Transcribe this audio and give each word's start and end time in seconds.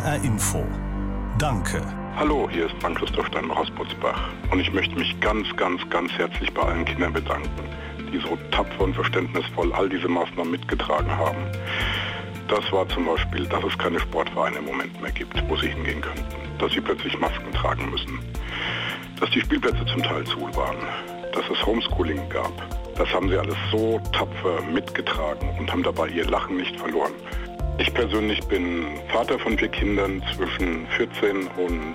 HR 0.00 0.24
Info. 0.24 0.64
Danke. 1.38 1.82
Hallo, 2.16 2.48
hier 2.50 2.66
ist 2.66 2.74
Frank 2.80 2.96
Christoph 2.96 3.26
Steinbach 3.26 3.58
aus 3.58 3.70
Butzbach 3.72 4.30
und 4.50 4.58
ich 4.58 4.72
möchte 4.72 4.94
mich 4.94 5.20
ganz, 5.20 5.46
ganz, 5.56 5.82
ganz 5.90 6.10
herzlich 6.12 6.52
bei 6.54 6.62
allen 6.62 6.86
Kindern 6.86 7.12
bedanken, 7.12 7.50
die 8.10 8.18
so 8.18 8.38
tapfer 8.50 8.84
und 8.84 8.94
verständnisvoll 8.94 9.70
all 9.74 9.90
diese 9.90 10.08
Maßnahmen 10.08 10.52
mitgetragen 10.52 11.10
haben. 11.10 11.44
Das 12.48 12.72
war 12.72 12.88
zum 12.88 13.04
Beispiel, 13.04 13.46
dass 13.46 13.62
es 13.62 13.76
keine 13.76 14.00
Sportvereine 14.00 14.56
im 14.56 14.66
Moment 14.66 14.98
mehr 15.02 15.12
gibt, 15.12 15.36
wo 15.50 15.56
sie 15.56 15.68
hingehen 15.68 16.00
könnten, 16.00 16.24
dass 16.58 16.72
sie 16.72 16.80
plötzlich 16.80 17.20
Masken 17.20 17.52
tragen 17.52 17.90
müssen, 17.90 18.20
dass 19.20 19.28
die 19.30 19.40
Spielplätze 19.40 19.84
zum 19.84 20.02
Teil 20.02 20.24
zu 20.24 20.40
waren, 20.56 20.78
dass 21.34 21.44
es 21.50 21.66
Homeschooling 21.66 22.26
gab. 22.30 22.52
Das 22.96 23.08
haben 23.12 23.28
sie 23.28 23.36
alles 23.36 23.56
so 23.70 24.00
tapfer 24.12 24.62
mitgetragen 24.62 25.56
und 25.58 25.70
haben 25.70 25.82
dabei 25.82 26.08
ihr 26.08 26.24
Lachen 26.24 26.56
nicht 26.56 26.74
verloren. 26.76 27.12
Ich 27.80 27.94
persönlich 27.94 28.42
bin 28.46 28.84
Vater 29.10 29.38
von 29.38 29.56
vier 29.56 29.68
Kindern 29.68 30.22
zwischen 30.36 30.86
14 30.98 31.46
und 31.56 31.94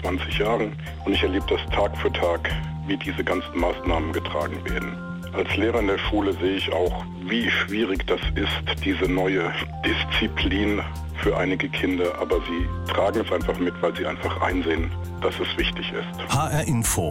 20 0.00 0.38
Jahren 0.38 0.76
und 1.04 1.12
ich 1.12 1.24
erlebe 1.24 1.44
das 1.48 1.60
Tag 1.74 1.98
für 1.98 2.12
Tag, 2.12 2.48
wie 2.86 2.96
diese 2.96 3.24
ganzen 3.24 3.58
Maßnahmen 3.58 4.12
getragen 4.12 4.64
werden. 4.64 4.96
Als 5.32 5.56
Lehrer 5.56 5.80
in 5.80 5.88
der 5.88 5.98
Schule 5.98 6.34
sehe 6.34 6.54
ich 6.54 6.72
auch, 6.72 7.04
wie 7.26 7.50
schwierig 7.50 8.06
das 8.06 8.20
ist, 8.36 8.84
diese 8.84 9.10
neue 9.10 9.52
Disziplin 9.84 10.80
für 11.16 11.36
einige 11.36 11.68
Kinder, 11.68 12.16
aber 12.20 12.36
sie 12.36 12.92
tragen 12.92 13.24
es 13.26 13.32
einfach 13.32 13.58
mit, 13.58 13.74
weil 13.82 13.96
sie 13.96 14.06
einfach 14.06 14.40
einsehen, 14.40 14.88
dass 15.20 15.34
es 15.40 15.58
wichtig 15.58 15.92
ist. 15.92 16.32
HR 16.32 16.64
Info. 16.68 17.10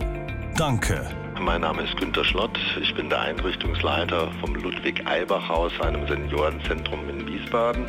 Danke. 0.55 1.22
Mein 1.39 1.61
Name 1.61 1.83
ist 1.83 1.97
Günter 1.97 2.23
Schlott. 2.23 2.57
Ich 2.81 2.93
bin 2.95 3.09
der 3.09 3.21
Einrichtungsleiter 3.21 4.31
vom 4.39 4.55
Ludwig-Eibach-Haus, 4.55 5.71
einem 5.81 6.07
Seniorenzentrum 6.07 7.09
in 7.09 7.27
Wiesbaden. 7.27 7.85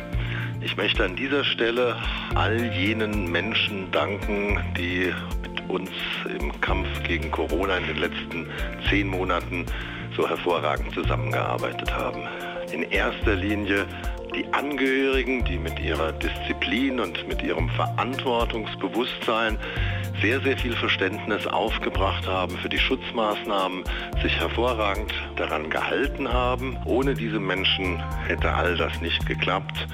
Ich 0.61 0.75
möchte 0.77 1.05
an 1.05 1.15
dieser 1.15 1.43
Stelle 1.43 1.95
all 2.33 2.59
jenen 2.73 3.31
Menschen 3.31 3.91
danken, 3.91 4.59
die 4.77 5.13
mit 5.41 5.69
uns 5.69 5.89
im 6.39 6.59
Kampf 6.61 6.87
gegen 7.03 7.31
Corona 7.31 7.77
in 7.77 7.87
den 7.87 7.97
letzten 7.97 8.47
zehn 8.89 9.07
Monaten 9.07 9.65
so 10.15 10.27
hervorragend 10.27 10.93
zusammengearbeitet 10.93 11.93
haben. 11.93 12.23
In 12.71 12.83
erster 12.83 13.35
Linie 13.35 13.85
die 14.33 14.45
Angehörigen, 14.53 15.43
die 15.45 15.57
mit 15.57 15.79
ihrer 15.79 16.11
Disziplin 16.13 16.99
und 16.99 17.27
mit 17.27 17.41
ihrem 17.43 17.69
Verantwortungsbewusstsein 17.69 19.57
sehr, 20.21 20.39
sehr 20.41 20.57
viel 20.57 20.75
Verständnis 20.75 21.45
aufgebracht 21.47 22.27
haben 22.27 22.57
für 22.57 22.69
die 22.69 22.77
Schutzmaßnahmen, 22.77 23.83
sich 24.23 24.39
hervorragend 24.39 25.13
daran 25.35 25.69
gehalten 25.69 26.31
haben. 26.31 26.77
Ohne 26.85 27.13
diese 27.13 27.39
Menschen 27.39 28.01
hätte 28.25 28.51
all 28.51 28.75
das 28.77 28.99
nicht 29.01 29.25
geklappt 29.25 29.87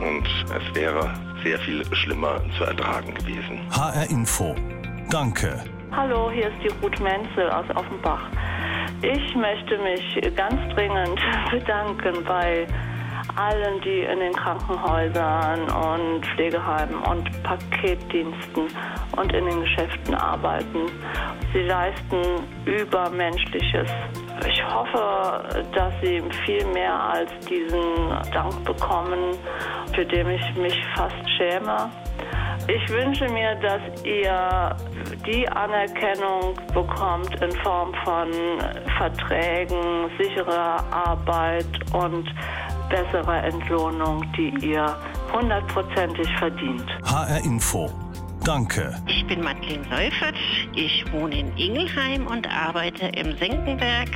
und 0.00 0.26
es 0.46 0.74
wäre 0.74 1.14
sehr 1.42 1.58
viel 1.60 1.84
schlimmer 1.94 2.40
zu 2.56 2.64
ertragen 2.64 3.14
gewesen. 3.14 3.60
HR 3.70 4.10
Info. 4.10 4.54
Danke. 5.10 5.64
Hallo, 5.92 6.30
hier 6.30 6.48
ist 6.48 6.62
die 6.62 6.68
Ruth 6.82 7.00
Menzel 7.00 7.50
aus 7.50 7.64
Offenbach. 7.74 8.28
Ich 9.02 9.34
möchte 9.34 9.78
mich 9.78 10.34
ganz 10.36 10.56
dringend 10.74 11.20
bedanken 11.50 12.24
bei 12.24 12.66
allen, 13.36 13.80
die 13.82 14.00
in 14.00 14.20
den 14.20 14.32
Krankenhäusern 14.32 15.60
und 15.70 16.26
Pflegeheimen 16.26 16.98
und 17.02 17.42
Paketdiensten 17.42 18.68
und 19.16 19.32
in 19.32 19.46
den 19.46 19.60
Geschäften 19.60 20.14
arbeiten. 20.14 20.86
Sie 21.52 21.62
leisten 21.62 22.22
Übermenschliches. 22.66 23.90
Ich 24.46 24.64
hoffe, 24.64 25.64
dass 25.74 25.92
Sie 26.02 26.22
viel 26.44 26.64
mehr 26.66 26.94
als 26.94 27.30
diesen 27.46 28.10
Dank 28.32 28.64
bekommen, 28.64 29.36
für 29.94 30.04
den 30.04 30.28
ich 30.30 30.56
mich 30.56 30.76
fast 30.94 31.16
schäme. 31.36 31.90
Ich 32.68 32.88
wünsche 32.90 33.26
mir, 33.30 33.54
dass 33.56 33.80
ihr 34.04 34.76
die 35.26 35.48
Anerkennung 35.48 36.54
bekommt 36.74 37.34
in 37.40 37.50
Form 37.62 37.94
von 38.04 38.28
Verträgen, 38.98 40.10
sicherer 40.18 40.84
Arbeit 40.92 41.66
und 41.94 42.28
bessere 42.90 43.38
Entlohnung, 43.38 44.22
die 44.36 44.50
ihr 44.66 44.94
hundertprozentig 45.32 46.28
verdient. 46.38 46.86
HR 47.04 47.42
Info. 47.42 47.90
Danke. 48.44 48.94
Ich 49.06 49.26
bin 49.26 49.42
Madeleine 49.42 49.84
Seufert. 49.84 50.34
Ich 50.74 51.10
wohne 51.12 51.38
in 51.40 51.56
Ingelheim 51.56 52.26
und 52.26 52.46
arbeite 52.48 53.06
im 53.08 53.36
Senckenberg 53.38 54.10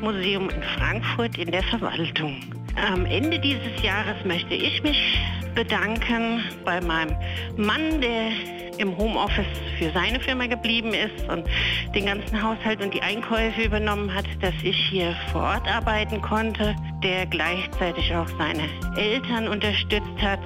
Museum 0.00 0.48
in 0.48 0.62
Frankfurt 0.62 1.36
in 1.36 1.50
der 1.50 1.62
Verwaltung. 1.62 2.55
Am 2.76 3.06
Ende 3.06 3.38
dieses 3.38 3.82
Jahres 3.82 4.22
möchte 4.24 4.54
ich 4.54 4.82
mich 4.82 5.18
bedanken 5.54 6.44
bei 6.64 6.80
meinem 6.80 7.16
Mann, 7.56 8.00
der 8.02 8.30
im 8.78 8.96
Homeoffice 8.98 9.46
für 9.78 9.90
seine 9.92 10.20
Firma 10.20 10.46
geblieben 10.46 10.92
ist 10.92 11.26
und 11.30 11.46
den 11.94 12.04
ganzen 12.04 12.42
Haushalt 12.42 12.82
und 12.82 12.92
die 12.92 13.00
Einkäufe 13.00 13.62
übernommen 13.62 14.12
hat, 14.12 14.26
dass 14.42 14.54
ich 14.62 14.76
hier 14.90 15.16
vor 15.32 15.42
Ort 15.42 15.66
arbeiten 15.66 16.20
konnte, 16.20 16.76
der 17.02 17.24
gleichzeitig 17.24 18.14
auch 18.14 18.28
seine 18.36 18.68
Eltern 18.98 19.48
unterstützt 19.48 20.20
hat. 20.20 20.40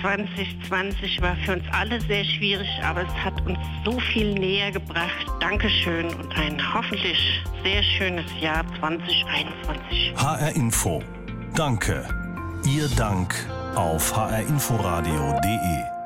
2020 0.00 1.20
war 1.20 1.34
für 1.44 1.54
uns 1.54 1.64
alle 1.72 2.00
sehr 2.02 2.24
schwierig, 2.24 2.68
aber 2.84 3.02
es 3.02 3.14
hat 3.24 3.44
uns 3.44 3.58
so 3.84 3.98
viel 3.98 4.34
näher 4.34 4.70
gebracht. 4.70 5.26
Dankeschön 5.40 6.06
und 6.06 6.36
ein 6.38 6.56
hoffentlich 6.72 7.42
sehr 7.64 7.82
schönes 7.82 8.26
Jahr 8.40 8.64
2021. 8.78 10.14
HR 10.16 10.54
Info. 10.54 11.02
Danke. 11.58 12.06
Ihr 12.64 12.86
Dank 12.90 13.34
auf 13.74 14.16
hrinforadio.de. 14.16 15.97